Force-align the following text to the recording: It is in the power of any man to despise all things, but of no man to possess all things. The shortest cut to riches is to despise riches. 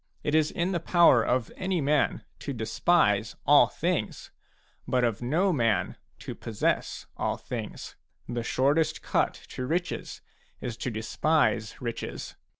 It 0.23 0.33
is 0.33 0.49
in 0.49 0.71
the 0.71 0.79
power 0.79 1.21
of 1.23 1.51
any 1.55 1.79
man 1.79 2.23
to 2.39 2.53
despise 2.53 3.35
all 3.45 3.67
things, 3.67 4.31
but 4.87 5.03
of 5.03 5.21
no 5.21 5.53
man 5.53 5.95
to 6.21 6.33
possess 6.33 7.05
all 7.17 7.37
things. 7.37 7.95
The 8.27 8.41
shortest 8.41 9.03
cut 9.03 9.35
to 9.49 9.67
riches 9.67 10.21
is 10.59 10.75
to 10.77 10.89
despise 10.89 11.79
riches. 11.79 12.35